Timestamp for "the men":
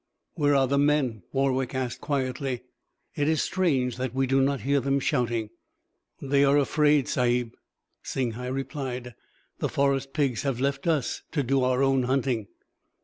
0.67-1.21